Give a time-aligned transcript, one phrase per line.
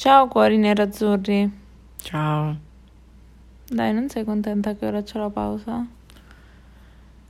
[0.00, 1.52] Ciao cuori nerazzurri.
[1.98, 2.56] Ciao.
[3.68, 5.86] Dai, non sei contenta che ora c'è la pausa?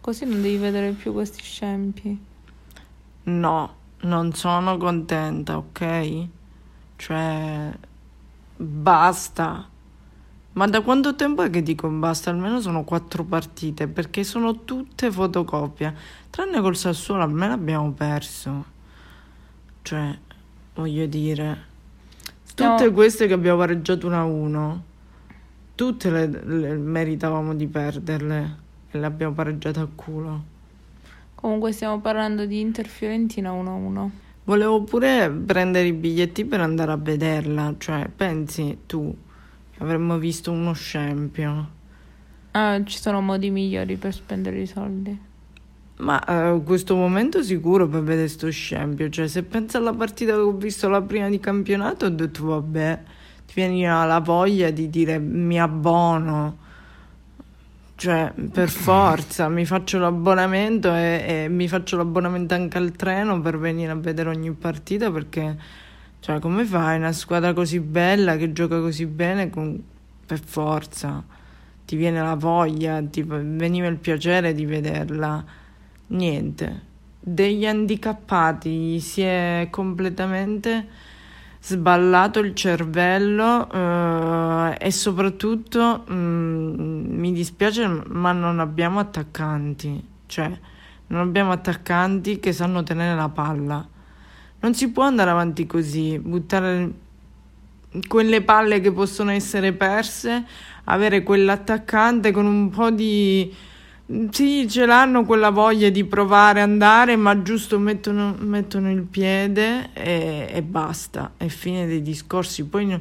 [0.00, 2.16] Così non devi vedere più questi scempi.
[3.24, 6.26] No, non sono contenta, ok?
[6.94, 7.76] Cioè,
[8.56, 9.68] basta.
[10.52, 12.30] Ma da quanto tempo è che dico basta?
[12.30, 15.92] Almeno sono quattro partite, perché sono tutte fotocopia.
[16.30, 18.64] Tranne col Sassuolo, almeno abbiamo perso.
[19.82, 20.16] Cioè,
[20.74, 21.69] voglio dire,
[22.54, 24.78] Tutte queste che abbiamo pareggiato 1-1,
[25.74, 28.56] tutte le, le meritavamo di perderle
[28.90, 30.44] e le abbiamo pareggiate a culo.
[31.34, 34.08] Comunque stiamo parlando di Inter Fiorentina 1-1.
[34.44, 39.14] Volevo pure prendere i biglietti per andare a vederla, cioè pensi tu
[39.78, 41.78] avremmo visto uno scempio,
[42.52, 45.16] Ah, ci sono modi migliori per spendere i soldi.
[46.00, 50.32] Ma eh, in questo momento sicuro per vedere sto scempio, cioè se pensi alla partita
[50.32, 53.02] che ho visto la prima di campionato ho detto vabbè,
[53.46, 56.58] ti viene la voglia di dire mi abbono,
[57.96, 63.58] cioè per forza mi faccio l'abbonamento e, e mi faccio l'abbonamento anche al treno per
[63.58, 65.56] venire a vedere ogni partita perché
[66.20, 66.98] cioè come fai?
[66.98, 69.82] Una squadra così bella che gioca così bene con-
[70.26, 71.24] per forza
[71.84, 75.44] ti viene la voglia ti veniva il piacere di vederla
[76.10, 76.88] niente.
[77.18, 80.86] Degli handicappati si è completamente
[81.62, 90.02] sballato il cervello eh, e soprattutto mm, mi dispiace ma non abbiamo attaccanti.
[90.26, 90.58] Cioè
[91.08, 93.86] non abbiamo attaccanti che sanno tenere la palla.
[94.60, 97.08] Non si può andare avanti così buttare
[98.06, 100.44] quelle palle che possono essere perse
[100.84, 103.52] avere quell'attaccante con un po' di
[104.30, 110.48] sì, ce l'hanno quella voglia di provare andare, ma giusto mettono, mettono il piede e,
[110.50, 112.64] e basta, è fine dei discorsi.
[112.64, 113.00] Poi no-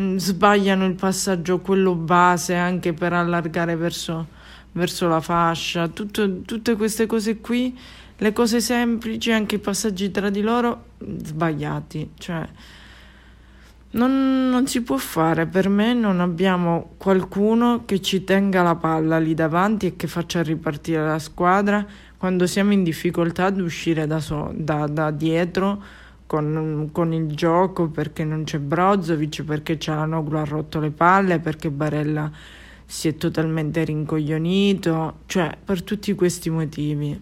[0.00, 4.26] mm, sbagliano il passaggio, quello base, anche per allargare verso,
[4.72, 5.86] verso la fascia.
[5.88, 7.78] Tutto- tutte queste cose qui,
[8.16, 12.10] le cose semplici, anche i passaggi tra di loro, mm, sbagliati.
[12.18, 12.48] Cioè,
[13.92, 19.18] non, non si può fare, per me non abbiamo qualcuno che ci tenga la palla
[19.18, 21.84] lì davanti e che faccia ripartire la squadra
[22.16, 25.82] quando siamo in difficoltà ad uscire da, so- da- da dietro
[26.26, 31.70] con, con il gioco perché non c'è Brozovic, perché Cialanoglu ha rotto le palle, perché
[31.70, 32.30] Barella
[32.86, 37.20] si è totalmente rincoglionito, cioè per tutti questi motivi.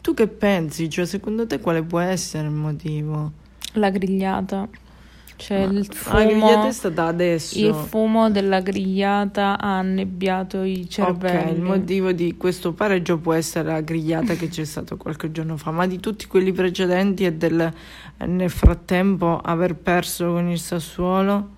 [0.00, 0.88] Tu che pensi?
[0.88, 3.41] Cioè, secondo te quale può essere il motivo?
[3.72, 4.68] La grigliata.
[5.34, 7.58] Cioè Ma il La grigliata fumo, è stata adesso.
[7.58, 11.52] il fumo della grigliata ha annebbiato i Ok, cervelli.
[11.56, 15.72] il motivo di questo pareggio può essere la grigliata che c'è stato qualche giorno fa,
[15.72, 17.72] ma di tutti quelli precedenti e del,
[18.26, 21.48] nel frattempo aver perso con il Sassuolo,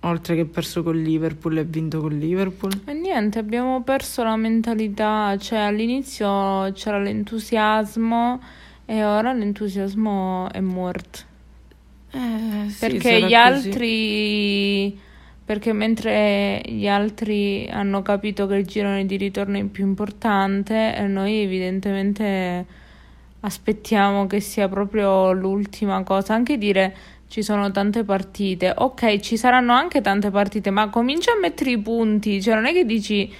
[0.00, 2.72] oltre che perso con Liverpool e vinto con Liverpool.
[2.86, 8.40] E niente, abbiamo perso la mentalità, cioè all'inizio c'era l'entusiasmo
[8.90, 11.20] e ora l'entusiasmo è morto.
[12.10, 13.34] Eh, sì, Perché gli così.
[13.34, 14.98] altri,
[15.44, 21.06] perché mentre gli altri hanno capito che il girone di ritorno è più importante, e
[21.06, 22.66] noi evidentemente
[23.42, 26.34] aspettiamo che sia proprio l'ultima cosa.
[26.34, 26.96] Anche dire
[27.28, 31.78] ci sono tante partite, ok, ci saranno anche tante partite, ma comincia a mettere i
[31.78, 33.32] punti, cioè non è che dici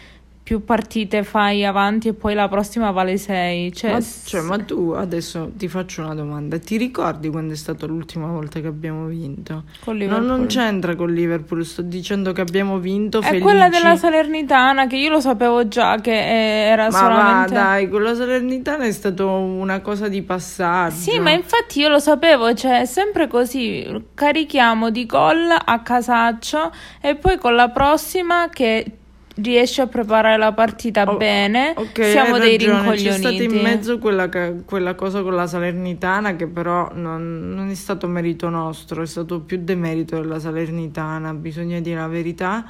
[0.50, 3.72] più partite fai avanti e poi la prossima vale 6.
[3.72, 7.86] Cioè, Ma, cioè, ma tu adesso ti faccio una domanda, ti ricordi quando è stata
[7.86, 9.62] l'ultima volta che abbiamo vinto?
[9.78, 10.26] con No, Liverpool.
[10.26, 13.42] non c'entra con Liverpool, sto dicendo che abbiamo vinto È felici.
[13.42, 17.54] quella della Salernitana che io lo sapevo già che eh, era Ma solamente...
[17.54, 20.96] va, dai, con la Salernitana è stato una cosa di passaggio.
[20.96, 26.72] Sì, ma infatti io lo sapevo, cioè è sempre così, carichiamo di gol a casaccio
[27.00, 28.94] e poi con la prossima che
[29.42, 33.62] riesce a preparare la partita Oh, bene, Ok, siamo dei ragione, C'è stata in rincoglioniti.
[33.62, 34.28] mezzo quella,
[34.64, 39.40] quella cosa con la Salernitana che però non, non è stato merito nostro, è stato
[39.40, 42.64] più demerito della Salernitana, bisogna dire la verità.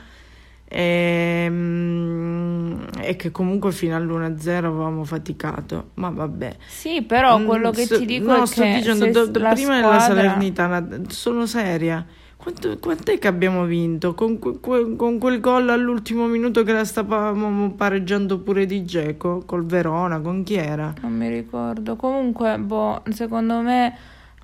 [0.72, 6.56] E, mm, e che comunque fino all'1-0 avevamo faticato, ma vabbè.
[6.68, 9.48] Sì, però Mm, quello che sto- ti dico no, è sto che dicendo, do- do-
[9.48, 10.00] prima della squadra...
[10.00, 12.06] Salernitana, sono seria.
[12.40, 14.14] Quanto, quant'è che abbiamo vinto?
[14.14, 19.66] Con, que- con quel gol all'ultimo minuto che la stavamo pareggiando pure di Geco, col
[19.66, 20.94] Verona, con chi era?
[21.02, 21.96] Non mi ricordo.
[21.96, 23.94] Comunque, boh, secondo me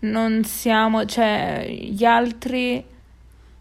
[0.01, 2.85] non siamo, cioè, gli altri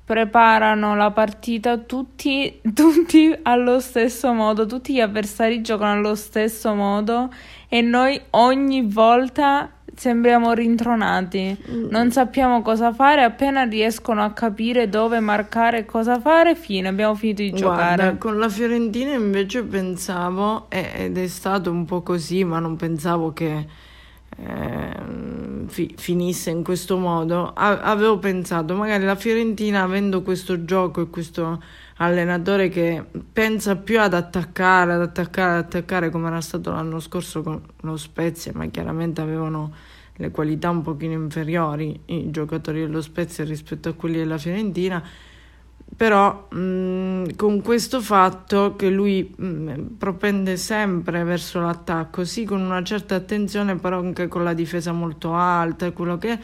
[0.04, 7.32] preparano la partita tutti, tutti allo stesso modo, tutti gli avversari giocano allo stesso modo
[7.70, 11.88] e noi ogni volta sembriamo rintronati, Mm.
[11.90, 17.16] non sappiamo cosa fare, appena riescono a capire dove marcare e cosa fare, fine, abbiamo
[17.16, 18.18] finito di Guarda, giocare.
[18.18, 23.66] con la Fiorentina invece pensavo, ed è stato un po' così, ma non pensavo che
[24.38, 27.52] ehm, fi- finisse in questo modo.
[27.54, 31.62] A- avevo pensato, magari la Fiorentina, avendo questo gioco e questo
[31.98, 37.42] allenatore che pensa più ad attaccare, ad attaccare, ad attaccare, come era stato l'anno scorso
[37.42, 39.74] con lo Spezia, ma chiaramente avevano
[40.18, 45.04] le qualità un pochino inferiori i giocatori dello Spezia rispetto a quelli della Fiorentina.
[45.96, 52.84] Però mh, con questo fatto che lui mh, propende sempre verso l'attacco, sì con una
[52.84, 56.40] certa attenzione, però anche con la difesa molto alta, e quello che è,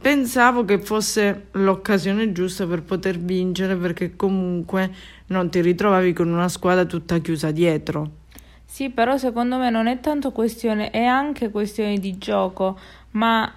[0.00, 4.90] pensavo che fosse l'occasione giusta per poter vincere perché comunque
[5.26, 8.26] non ti ritrovavi con una squadra tutta chiusa dietro.
[8.64, 12.78] Sì, però secondo me non è tanto questione, è anche questione di gioco,
[13.12, 13.50] ma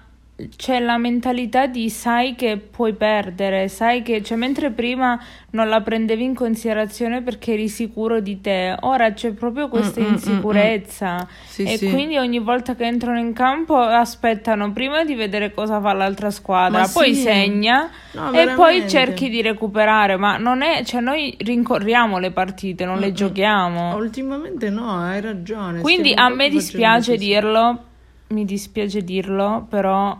[0.56, 5.20] c'è la mentalità di sai che puoi perdere, sai che, cioè mentre prima
[5.50, 10.04] non la prendevi in considerazione perché eri sicuro di te, ora c'è proprio questa Mm,
[10.04, 11.90] mm, mm, insicurezza Sì, e sì.
[11.90, 16.80] quindi ogni volta che entrano in campo aspettano prima di vedere cosa fa l'altra squadra,
[16.80, 17.20] Ma poi sì.
[17.22, 22.84] segna No, e poi cerchi di recuperare, ma non è, cioè noi rincorriamo le partite,
[22.84, 23.14] non le Mm, mm.
[23.14, 23.94] giochiamo.
[23.96, 25.80] Ultimamente no, hai ragione.
[25.82, 27.84] Quindi a me dispiace dirlo,
[28.32, 30.18] mi dispiace dirlo, però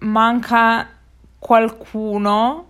[0.00, 0.88] manca
[1.38, 2.64] qualcuno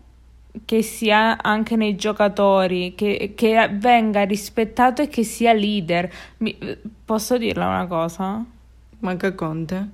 [0.65, 6.11] che sia anche nei giocatori, che, che venga rispettato e che sia leader.
[6.39, 6.57] Mi-
[7.05, 8.45] posso dirla una cosa?
[9.01, 9.89] Manca Conte?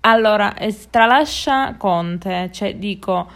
[0.00, 3.28] Allora, eh, tralascia Conte, cioè dico,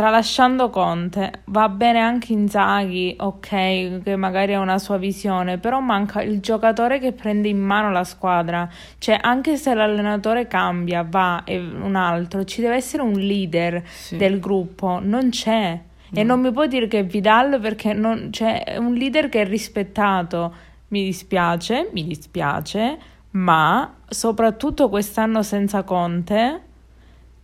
[0.00, 6.22] tralasciando Conte, va bene anche Inzaghi, ok, che magari ha una sua visione, però manca
[6.22, 8.66] il giocatore che prende in mano la squadra,
[8.96, 14.16] cioè anche se l'allenatore cambia, va e un altro, ci deve essere un leader Sì.
[14.16, 15.78] del gruppo, non c'è.
[16.14, 16.28] E No.
[16.34, 19.44] non mi può dire che è Vidal perché non c'è è un leader che è
[19.46, 20.54] rispettato.
[20.88, 22.98] Mi dispiace, mi dispiace,
[23.32, 26.62] ma soprattutto quest'anno senza Conte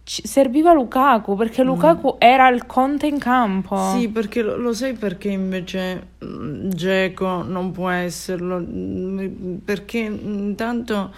[0.08, 3.76] serviva Lukaku perché Lukaku era il Conte in campo.
[3.96, 8.58] Sì, perché lo, lo sai perché invece mm, Dzeko non può esserlo?
[8.60, 11.12] Mm, Perché intanto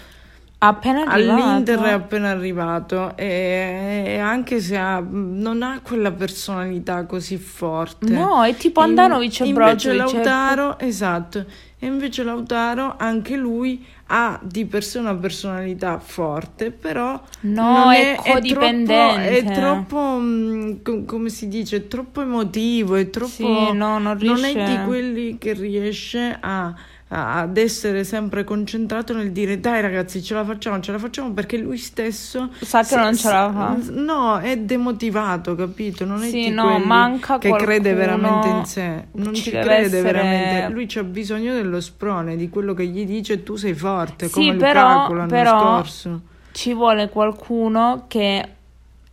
[0.61, 1.43] appena arrivato.
[1.45, 8.11] all'Inter è appena arrivato e, e anche se ha- non ha quella personalità così forte.
[8.13, 10.15] No, è tipo In- Andanovic e invece Brozovic.
[10.25, 11.45] Lautaro, esatto,
[11.81, 17.93] e invece Lautaro anche lui ha di per sé una personalità forte, però No, non
[17.93, 19.29] è troppo, codipendente.
[19.39, 23.29] è troppo, mm, com- come si dice, è troppo emotivo, è troppo...
[23.31, 24.65] Sì, no, non non riesce.
[24.65, 26.75] è di quelli che riesce a-
[27.11, 31.57] ad essere sempre concentrato nel dire dai ragazzi ce la facciamo, ce la facciamo perché
[31.57, 33.77] lui stesso Sa che non ce la fa.
[33.93, 36.05] No, è demotivato, capito?
[36.05, 39.05] Non è Sì, di no, manca che crede qualcuno- veramente in sé.
[39.13, 40.73] Non ci ci, crede essere- veramente.
[40.73, 44.57] Lui c'ha bisogno dello sprone, di quello che gli dice tu sei forte, Sì, come
[44.57, 46.21] però- Lukaku l'anno però- scorso.
[46.53, 48.49] ci vuole qualcuno che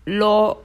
[0.04, 0.65] lo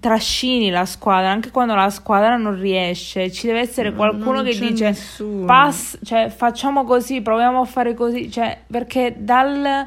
[0.00, 3.30] trascini la squadra anche quando la squadra non riesce.
[3.30, 4.96] Ci deve essere qualcuno che dice
[5.44, 9.86] pass, cioè facciamo così, proviamo a fare così, cioè perché dal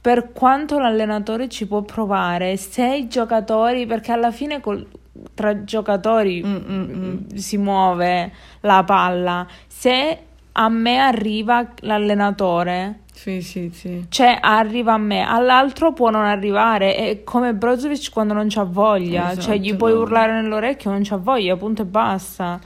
[0.00, 4.86] per quanto l'allenatore ci può provare, se i giocatori, perché alla fine col-
[5.32, 7.34] tra giocatori Mm, mm, mm.
[7.36, 8.30] si muove
[8.60, 10.18] la palla, se
[10.52, 14.04] a me arriva l'allenatore Sì, sì, sì.
[14.08, 19.30] cioè arriva a me, all'altro può non arrivare, è come Brozovic quando non c'ha voglia,
[19.30, 20.00] Esatto, cioè gli puoi no.
[20.00, 22.60] urlare nell'orecchio, non c'ha voglia, punto e basta.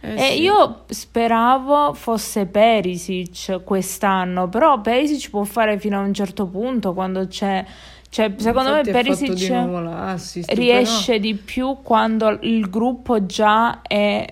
[0.00, 0.42] Eh e sì.
[0.42, 7.28] io speravo fosse Perisic quest'anno, però Perisic può fare fino a un certo punto quando
[7.28, 7.64] c'è,
[8.10, 14.26] cioè secondo Infatti me Perisic di riesce di più quando il gruppo già è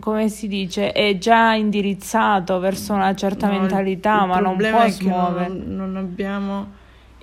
[0.00, 4.42] come si dice, è già indirizzato verso una certa No, il- mentalità, il ma non
[4.52, 5.48] problema può smuovere.
[5.48, 6.66] Non, non abbiamo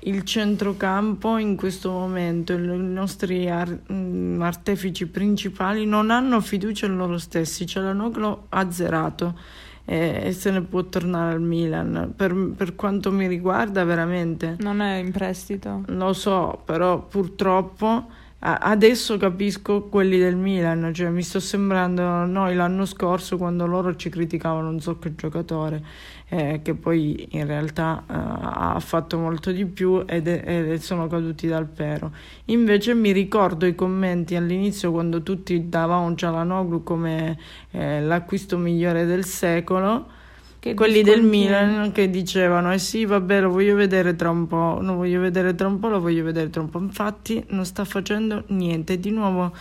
[0.03, 6.85] il centrocampo in questo momento, il- i nostri ar- mm, artefici principali non hanno fiducia
[6.87, 9.37] in loro stessi, Cialanoglu ha zerato
[9.85, 12.13] e, e se ne può tornare al Milan.
[12.15, 15.83] Per, per quanto mi riguarda veramente Non è in prestito.
[15.87, 18.05] lo so, però purtroppo
[18.43, 24.09] adesso capisco quelli del Milan, cioè mi sto sembrando noi l'anno scorso quando loro ci
[24.09, 25.83] criticavano non so che giocatore,
[26.27, 31.47] eh, che poi in realtà eh, ha fatto molto di più ed è- sono caduti
[31.47, 32.11] dal pero.
[32.45, 37.37] Invece mi ricordo i commenti all'inizio quando tutti davano Cialanoglu come
[37.69, 40.19] eh, l'acquisto migliore del secolo
[40.61, 41.23] Che quelli del.
[41.23, 45.55] Milan che dicevano eh sì vabbè lo voglio vedere tra un po', lo voglio vedere
[45.55, 46.77] tra un po', lo voglio vedere tra un po'.
[46.77, 49.51] Infatti non sta facendo niente, di nuovo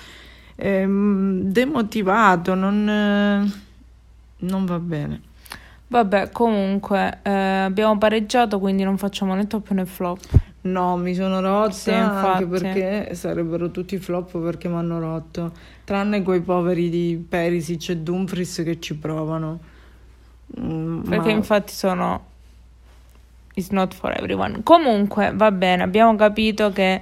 [0.56, 3.50] ehm, demotivato, non, eh,
[4.40, 5.22] non va bene.
[5.86, 10.20] Vabbè, comunque eh, abbiamo pareggiato, quindi non facciamo né top né flop.
[10.62, 15.52] No, mi sono rotta Sì, anche perché sarebbero tutti flop perché mi hanno rotto,
[15.84, 19.69] tranne quei poveri di Perisic e Dumfries che ci provano.
[20.58, 22.24] Mm, Perché ma- infatti sono.
[23.54, 24.62] It's not for everyone.
[24.62, 27.00] Comunque, va bene, abbiamo capito che.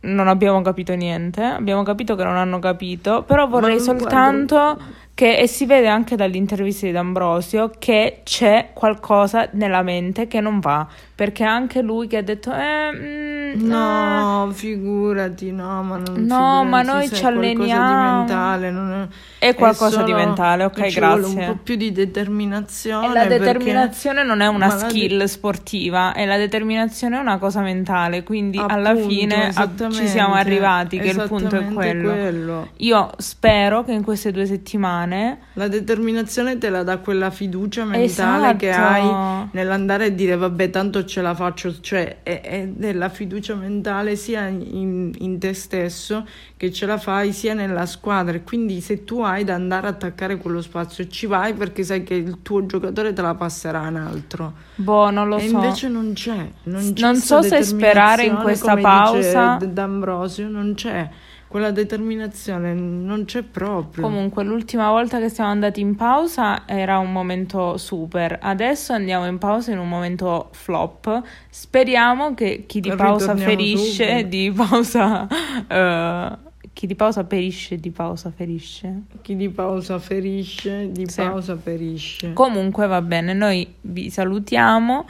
[0.00, 1.42] Non abbiamo capito niente.
[1.42, 3.22] Abbiamo capito che non hanno capito.
[3.22, 4.78] Però vorrei Ma guarda- soltanto
[5.14, 5.38] che.
[5.38, 10.86] E si vede anche dall'intervista di D'Ambrosio che c'è qualcosa nella mente che non va.
[11.14, 12.52] Perché anche lui che ha detto.
[12.52, 17.88] Eh, mm, No, figurati, no, ma non No, ma noi ci qualcosa alleniamo.
[17.88, 18.92] di mentale, non
[19.38, 21.24] è, È qualcosa solo- di mentale, ok, grazie.
[21.40, 26.14] un po' più di determinazione E la determinazione non è una la de- skill sportiva,
[26.14, 30.98] e la determinazione è una cosa mentale, quindi alla Appunto, fine a- ci siamo arrivati,
[30.98, 32.10] che il punto è quello.
[32.12, 32.68] quello.
[32.78, 38.56] Io spero che in queste due settimane La determinazione te la dà quella fiducia mentale
[38.56, 38.88] che Esatto.
[38.92, 44.16] hai nell'andare a dire vabbè tanto ce la faccio, cioè è, è della fiducia mentale
[44.16, 49.04] sia in, in te stesso che ce la fai sia nella squadra e quindi se
[49.04, 52.64] tu hai da andare a attaccare quello spazio ci vai perché sai che il tuo
[52.64, 55.54] giocatore te la passerà un altro boh, non lo e so.
[55.56, 59.56] invece non c'è, non c'è Non so se sperare in questa pausa.
[59.58, 61.08] dice D'Ambrosio, non c'è
[61.54, 64.02] quella determinazione, non c'è proprio.
[64.02, 68.40] Comunque, l'ultima volta che siamo andati in pausa era un momento super.
[68.42, 71.22] Adesso andiamo in pausa in un momento flop.
[71.48, 74.28] Speriamo che chi di pausa ferisce, subito.
[74.30, 75.28] di pausa.
[75.68, 76.36] eh,
[76.72, 79.02] chi di pausa perisce, di pausa ferisce.
[79.22, 81.22] Chi di pausa ferisce, di Sì.
[81.22, 82.32] pausa perisce.
[82.32, 85.06] Comunque va bene, noi vi salutiamo,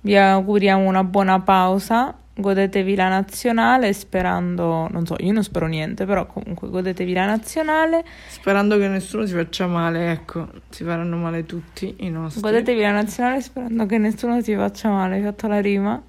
[0.00, 2.18] vi auguriamo una buona pausa.
[2.36, 8.04] Godetevi la nazionale sperando, non so, io non spero niente, però comunque godetevi la nazionale.
[8.26, 12.40] Sperando che nessuno si faccia male, ecco, si faranno male tutti i nostri.
[12.40, 15.16] Godetevi la nazionale sperando che nessuno si faccia male.
[15.16, 16.02] Hai fatto la rima?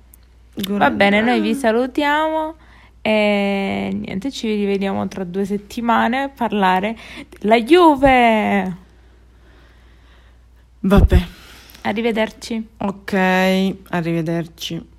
[0.56, 2.56] Va bene, noi vi salutiamo
[3.02, 6.98] e niente, ci rivediamo tra due settimane a parlare
[7.38, 8.78] della Juve.
[10.80, 11.22] Vabbè,
[11.82, 12.68] Arrivederci.
[12.78, 14.94] ok, arrivederci.